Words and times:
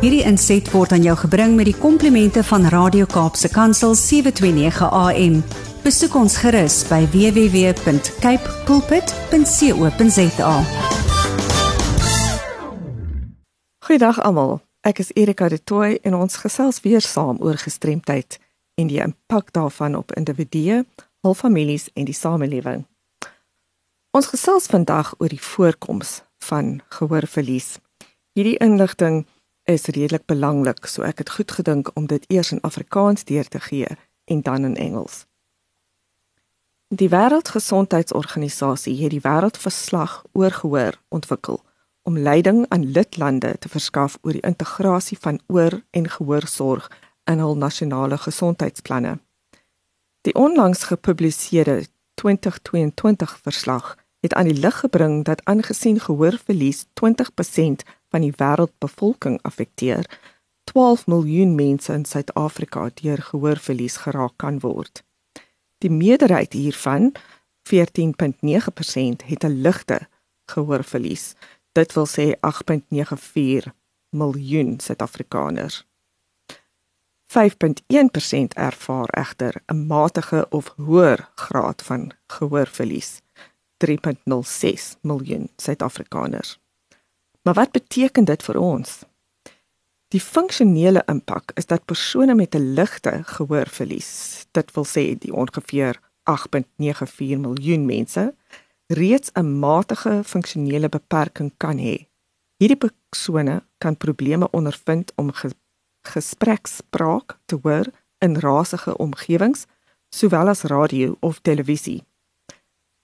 Hierdie 0.00 0.22
inset 0.24 0.70
word 0.72 0.94
aan 0.96 1.02
jou 1.04 1.12
gebring 1.20 1.58
met 1.58 1.66
die 1.68 1.76
komplimente 1.76 2.40
van 2.48 2.62
Radio 2.72 3.04
Kaapse 3.04 3.50
Kansel 3.52 3.92
729 3.92 4.86
AM. 4.88 5.34
Besoek 5.84 6.14
ons 6.16 6.38
gerus 6.40 6.78
by 6.88 7.02
www.cape 7.12 8.54
pulpit.co.za. 8.64 10.52
Goeiedag 13.84 14.20
almal. 14.24 14.62
Ek 14.88 15.02
is 15.04 15.10
Erika 15.20 15.50
de 15.52 15.58
Tooy 15.60 15.98
en 16.00 16.16
ons 16.16 16.38
gesels 16.46 16.80
weer 16.80 17.04
saam 17.04 17.36
oor 17.44 17.60
gestremdheid 17.60 18.38
en 18.80 18.88
die 18.88 19.02
impak 19.04 19.52
daarvan 19.52 19.98
op 19.98 20.14
individue, 20.16 20.86
hul 21.20 21.36
families 21.36 21.90
en 21.92 22.08
die 22.08 22.16
samelewing. 22.16 22.86
Ons 24.16 24.32
gesels 24.32 24.64
vandag 24.72 25.12
oor 25.18 25.28
die 25.28 25.44
voorkoms 25.44 26.22
van 26.48 26.80
gehoorverlies. 26.88 27.76
Hierdie 28.32 28.56
inligting 28.64 29.26
is 29.72 29.86
redelik 29.86 30.26
belangrik, 30.26 30.86
so 30.86 31.02
ek 31.02 31.18
het 31.18 31.30
goed 31.30 31.52
gedink 31.52 31.90
om 31.94 32.06
dit 32.06 32.24
eers 32.28 32.52
in 32.52 32.60
Afrikaans 32.66 33.24
deur 33.24 33.48
te 33.48 33.60
gee 33.60 33.86
en 34.24 34.42
dan 34.42 34.64
in 34.64 34.76
Engels. 34.76 35.24
Die 36.90 37.08
Wêreldgesondheidsorganisasie 37.08 38.96
het 39.02 39.12
die 39.14 39.22
wêreldverslag 39.22 40.24
oor 40.32 40.50
gehoor 40.50 40.96
ontwikkel 41.08 41.60
om 42.02 42.18
leiding 42.18 42.64
aan 42.68 42.90
lidlande 42.90 43.54
te 43.58 43.68
verskaf 43.68 44.18
oor 44.22 44.32
die 44.32 44.46
integrasie 44.46 45.18
van 45.18 45.40
oor- 45.46 45.82
en 45.90 46.08
gehoorsorg 46.10 46.90
in 47.30 47.38
hul 47.38 47.56
nasionale 47.56 48.18
gesondheidsplanne. 48.18 49.18
Die 50.20 50.34
onlangs 50.34 50.82
gepubliseerde 50.90 51.86
2022 52.14 53.38
verslag 53.42 53.96
het 54.20 54.34
aan 54.34 54.50
die 54.50 54.58
lig 54.58 54.78
gebring 54.78 55.24
dat 55.24 55.44
aangesien 55.44 56.00
gehoorverlies 56.00 56.86
20% 56.98 57.86
van 58.10 58.20
die 58.20 58.34
wêreldbevolking 58.36 59.38
affekteer, 59.42 60.06
12 60.64 61.06
miljoen 61.06 61.54
mense 61.54 61.92
in 61.92 62.04
Suid-Afrika 62.04 62.90
deur 63.02 63.22
gehoorverlies 63.22 63.96
geraak 64.04 64.36
kan 64.36 64.60
word. 64.62 65.02
Die 65.78 65.90
meerderheid 65.90 66.52
hiervan, 66.52 67.12
14.9%, 67.62 69.26
het 69.26 69.44
'n 69.44 69.60
ligte 69.62 70.08
gehoorverlies. 70.46 71.34
Dit 71.72 71.92
wil 71.92 72.06
sê 72.06 72.34
8.94 72.40 73.74
miljoen 74.10 74.80
Suid-Afrikaners. 74.80 75.86
5.1% 77.30 78.54
ervaar 78.54 79.08
egter 79.08 79.62
'n 79.66 79.86
matige 79.86 80.46
of 80.50 80.74
hoër 80.76 81.30
graad 81.34 81.82
van 81.82 82.12
gehoorverlies. 82.26 83.20
3.06 83.76 84.96
miljoen 85.00 85.50
Suid-Afrikaners. 85.56 86.59
Maar 87.42 87.54
wat 87.54 87.70
beteken 87.70 88.24
dit 88.24 88.42
vir 88.42 88.58
ons? 88.58 88.98
Die 90.10 90.20
funksionele 90.20 91.02
impak 91.06 91.52
is 91.54 91.66
dat 91.70 91.84
persone 91.84 92.34
met 92.34 92.54
'n 92.54 92.74
ligte 92.74 93.22
gehoorverlies, 93.24 94.44
dit 94.50 94.72
wil 94.74 94.84
sê 94.84 95.18
die 95.18 95.32
ongeveer 95.32 96.00
8.94 96.24 97.38
miljoen 97.38 97.84
mense, 97.86 98.34
reeds 98.86 99.30
'n 99.32 99.58
matige 99.58 100.20
funksionele 100.24 100.88
beperking 100.88 101.52
kan 101.56 101.78
hê. 101.78 102.08
Hierdie 102.56 102.76
persone 102.76 103.62
kan 103.78 103.96
probleme 103.96 104.50
ondervind 104.50 105.12
om 105.16 105.32
ge 105.32 105.50
gesprekspraak 106.02 107.38
te 107.44 107.58
hoor 107.62 107.86
in 108.18 108.36
rasige 108.36 108.96
omgewings, 108.96 109.66
sowel 110.08 110.48
as 110.48 110.62
radio 110.62 111.16
of 111.20 111.38
televisie. 111.38 112.04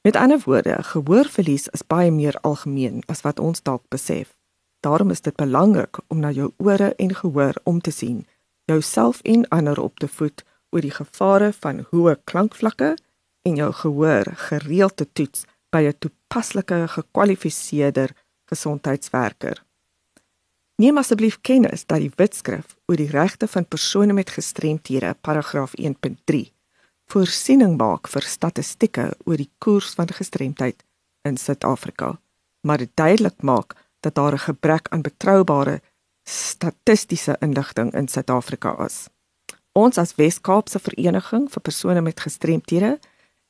Met 0.00 0.16
ander 0.16 0.40
woorde, 0.44 0.82
gehoorverlies 0.82 1.68
is 1.68 1.86
baie 1.86 2.10
meer 2.10 2.36
algemeen 2.40 3.02
as 3.06 3.20
wat 3.20 3.38
ons 3.38 3.62
dalk 3.62 3.82
besef. 3.88 4.36
Daarom 4.80 5.10
is 5.10 5.20
dit 5.20 5.34
belangrik 5.36 5.98
om 6.06 6.20
na 6.20 6.30
jou 6.30 6.52
ore 6.56 6.94
en 6.94 7.14
gehoor 7.14 7.54
om 7.62 7.80
te 7.80 7.90
sien, 7.90 8.26
jouself 8.64 9.20
en 9.22 9.48
ander 9.48 9.80
op 9.80 9.98
te 9.98 10.08
voed 10.08 10.44
oor 10.70 10.84
die 10.84 10.94
gevare 10.94 11.52
van 11.52 11.86
hoë 11.90 12.14
klankvlakke 12.24 12.94
en 13.42 13.56
jou 13.56 13.72
gehoor 13.72 14.30
gereeld 14.48 14.96
te 14.96 15.06
toets 15.12 15.44
by 15.70 15.82
'n 15.88 15.98
toepaslike 15.98 16.88
gekwalifiseerde 16.88 18.08
gesondheidswerker. 18.44 19.64
Neem 20.76 20.96
asseblief 20.96 21.40
kennis 21.40 21.86
dat 21.86 21.98
die 21.98 22.12
Wetskrif 22.16 22.76
oor 22.86 22.96
die 22.96 23.10
regte 23.10 23.48
van 23.48 23.66
persone 23.66 24.12
met 24.12 24.30
gestremthede, 24.30 25.16
paragraaf 25.20 25.72
1.3 25.76 26.57
voorsiening 27.12 27.76
maak 27.80 28.08
vir 28.12 28.22
statistieke 28.22 29.10
oor 29.24 29.40
die 29.40 29.50
koers 29.64 29.94
van 29.96 30.10
gestremdheid 30.12 30.82
in 31.28 31.36
Suid-Afrika, 31.36 32.18
maar 32.60 32.78
dit 32.78 32.90
duidelik 32.94 33.42
maak 33.42 33.74
dat 34.00 34.14
daar 34.14 34.34
'n 34.34 34.46
gebrek 34.48 34.88
aan 34.88 35.02
betroubare 35.02 35.80
statistiese 36.24 37.36
inligting 37.40 37.94
in 37.94 38.08
Suid-Afrika 38.08 38.84
is. 38.84 39.08
Ons 39.72 39.98
as 39.98 40.14
Wes-Kaapse 40.14 40.78
Vereniging 40.78 41.50
vir 41.50 41.62
persone 41.62 42.00
met 42.00 42.20
gestremthede 42.20 42.98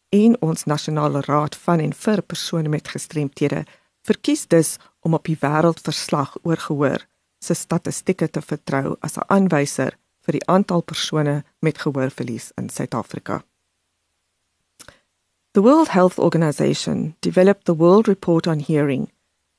en 0.08 0.42
ons 0.42 0.64
nasionale 0.64 1.20
raad 1.20 1.56
van 1.56 1.80
en 1.80 1.92
vir 1.92 2.22
persone 2.22 2.68
met 2.68 2.88
gestremthede 2.88 3.64
verkies 4.02 4.46
dus 4.46 4.76
om 5.00 5.14
op 5.14 5.24
die 5.24 5.38
wêreldverslag 5.40 6.36
oor 6.42 6.56
gehoor 6.56 7.06
se 7.44 7.54
statistieke 7.54 8.30
te 8.30 8.42
vertrou 8.42 8.96
as 9.00 9.16
'n 9.16 9.28
aanwyser 9.28 9.98
vir 10.28 10.36
die 10.36 10.48
aantal 10.52 10.82
persone 10.84 11.42
met 11.64 11.80
gehoorverlies 11.80 12.52
in 12.60 12.68
Suid-Afrika. 12.68 13.42
The 15.54 15.62
World 15.62 15.88
Health 15.88 16.18
Organization 16.18 17.16
developed 17.22 17.64
the 17.64 17.74
World 17.74 18.06
Report 18.06 18.46
on 18.46 18.60
Hearing 18.60 19.10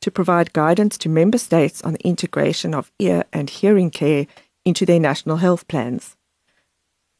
to 0.01 0.11
provide 0.11 0.53
guidance 0.53 0.97
to 0.99 1.09
member 1.09 1.39
states 1.39 1.81
on 1.81 1.93
the 1.93 2.07
integration 2.07 2.75
of 2.75 2.91
ear 2.99 3.23
and 3.33 3.49
hearing 3.49 3.89
care 3.89 4.27
into 4.63 4.85
their 4.85 4.99
national 4.99 5.37
health 5.37 5.67
plans. 5.67 6.15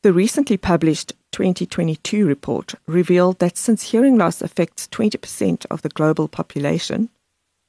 The 0.04 0.14
recently 0.14 0.56
published 0.56 1.14
2022 1.32 2.26
report 2.26 2.76
revealed 2.86 3.40
that 3.40 3.58
since 3.58 3.92
hearing 3.92 4.18
loss 4.18 4.42
affects 4.42 4.88
20% 4.88 5.66
of 5.72 5.82
the 5.82 5.90
global 5.90 6.28
population, 6.28 7.10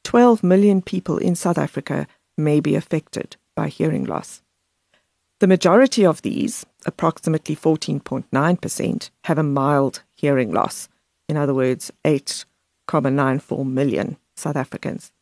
12 0.04 0.44
million 0.44 0.82
people 0.82 1.18
in 1.18 1.34
South 1.34 1.58
Africa 1.58 2.06
may 2.36 2.60
be 2.60 2.76
affected 2.76 3.36
by 3.56 3.68
hearing 3.68 4.04
loss. 4.04 4.42
The 5.40 5.46
majority 5.46 6.04
of 6.04 6.20
these, 6.20 6.66
approximately 6.84 7.56
14.9%, 7.56 9.10
have 9.24 9.38
a 9.38 9.42
mild 9.42 10.02
hearing 10.14 10.52
loss, 10.52 10.90
in 11.30 11.38
other 11.38 11.54
words, 11.54 11.90
8.94 12.04 13.66
million 13.66 14.18
South 14.36 14.56
Africans. 14.56 15.12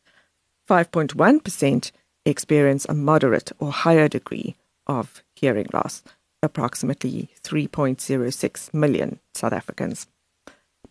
5.1% 0.69 1.91
experience 2.25 2.85
a 2.89 2.93
moderate 2.93 3.53
or 3.59 3.71
higher 3.71 4.09
degree 4.09 4.57
of 4.87 5.23
hearing 5.35 5.67
loss, 5.73 6.03
approximately 6.43 7.29
3.06 7.41 8.73
million 8.73 9.19
South 9.33 9.53
Africans. 9.53 10.07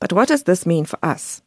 But 0.00 0.14
what 0.14 0.28
does 0.28 0.44
this 0.44 0.64
mean 0.64 0.86
for 0.86 0.98
us? 1.02 1.42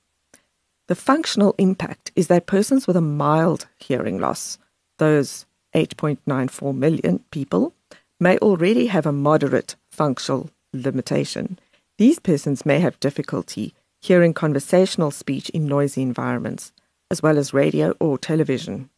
The 0.87 0.95
functional 0.95 1.55
impact 1.57 2.11
is 2.15 2.27
that 2.27 2.45
persons 2.45 2.85
with 2.85 2.95
a 2.95 3.01
mild 3.01 3.65
hearing 3.79 4.19
loss, 4.19 4.59
those 4.99 5.47
8.94 5.75 6.75
million 6.75 7.19
people, 7.31 7.73
may 8.19 8.37
already 8.37 8.87
have 8.87 9.05
a 9.05 9.11
moderate 9.11 9.75
functional 9.89 10.49
limitation 10.73 11.57
these 12.01 12.17
persons 12.17 12.65
may 12.65 12.79
have 12.79 12.99
difficulty 12.99 13.75
hearing 14.01 14.33
conversational 14.33 15.11
speech 15.11 15.51
in 15.51 15.67
noisy 15.67 16.01
environments, 16.01 16.71
as 17.11 17.21
well 17.21 17.37
as 17.37 17.53
radio 17.53 17.91
or 17.99 18.17
television. 18.17 18.89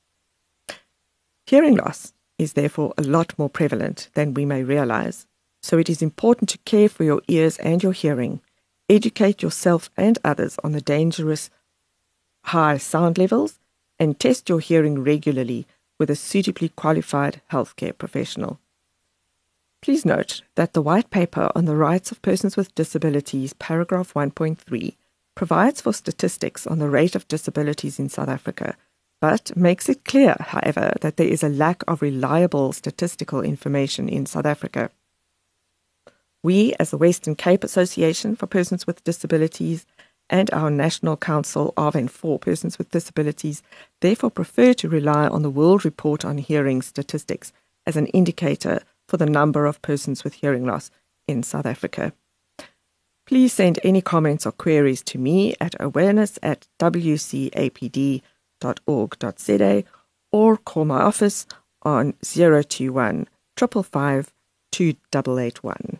Hearing 1.46 1.76
loss 1.76 2.14
is 2.40 2.54
therefore 2.54 2.94
a 2.98 3.02
lot 3.02 3.38
more 3.38 3.50
prevalent 3.50 4.08
than 4.14 4.34
we 4.34 4.46
may 4.46 4.64
realize, 4.64 5.28
so 5.62 5.78
it 5.78 5.90
is 5.90 6.02
important 6.02 6.48
to 6.52 6.58
care 6.60 6.88
for 6.88 7.04
your 7.04 7.22
ears 7.28 7.58
and 7.58 7.84
your 7.84 7.92
hearing, 7.92 8.40
educate 8.90 9.42
yourself 9.42 9.90
and 9.98 10.18
others 10.24 10.58
on 10.64 10.72
the 10.72 10.80
dangerous 10.80 11.50
high 12.46 12.78
sound 12.78 13.18
levels, 13.18 13.60
and 14.00 14.18
test 14.18 14.48
your 14.48 14.62
hearing 14.62 15.04
regularly 15.04 15.68
with 16.04 16.10
a 16.10 16.16
suitably 16.18 16.68
qualified 16.68 17.42
healthcare 17.50 17.98
professional. 17.98 18.60
Please 19.82 20.04
note 20.04 20.42
that 20.56 20.74
the 20.74 20.82
White 20.82 21.10
Paper 21.10 21.50
on 21.56 21.64
the 21.64 21.78
Rights 21.78 22.12
of 22.12 22.22
Persons 22.22 22.58
with 22.58 22.76
Disabilities, 22.76 23.54
paragraph 23.54 24.14
1.3, 24.14 24.96
provides 25.34 25.80
for 25.80 25.94
statistics 25.94 26.68
on 26.68 26.80
the 26.80 26.90
rate 26.90 27.16
of 27.16 27.26
disabilities 27.30 28.00
in 28.00 28.10
South 28.10 28.28
Africa, 28.28 28.76
but 29.22 29.56
makes 29.56 29.88
it 29.88 30.04
clear, 30.04 30.36
however, 30.42 30.92
that 31.00 31.16
there 31.16 31.28
is 31.30 31.42
a 31.42 31.48
lack 31.48 31.86
of 31.88 32.02
reliable 32.02 32.74
statistical 32.74 33.40
information 33.40 34.10
in 34.10 34.26
South 34.26 34.46
Africa. 34.46 34.90
We, 36.44 36.74
as 36.82 36.92
the 36.92 36.98
Western 36.98 37.36
Cape 37.36 37.64
Association 37.64 38.36
for 38.36 38.46
Persons 38.48 38.86
with 38.86 39.06
Disabilities 39.06 39.86
and 40.30 40.52
our 40.52 40.70
National 40.70 41.18
Council 41.18 41.74
of 41.78 41.96
and 41.96 42.10
for 42.10 42.40
Persons 42.40 42.78
with 42.78 42.92
Disabilities, 42.92 43.62
therefore 44.02 44.32
prefer 44.32 44.74
to 44.74 44.90
rely 44.90 45.28
on 45.28 45.42
the 45.42 45.50
World 45.50 45.86
Report 45.86 46.26
on 46.26 46.38
Hearing 46.38 46.82
statistics 46.82 47.54
as 47.86 47.96
an 47.96 48.08
indicator 48.08 48.82
for 49.08 49.18
the 49.18 49.26
number 49.26 49.66
of 49.66 49.82
persons 49.82 50.24
with 50.24 50.36
hearing 50.36 50.66
loss 50.66 50.90
in 51.28 51.44
South 51.44 51.66
Africa. 51.66 52.14
Please 53.26 53.54
send 53.54 53.80
any 53.84 54.02
comments 54.02 54.46
or 54.46 54.52
queries 54.52 55.02
to 55.04 55.18
me 55.18 55.56
at 55.62 55.76
awareness 55.80 56.38
at 56.44 56.68
wcapd.org.za 56.80 58.24
or 60.32 60.58
call 60.58 60.86
my 60.86 61.02
office 61.02 61.46
on 61.84 62.14
021 62.24 63.28
555 63.58 64.34
2881. 64.72 66.00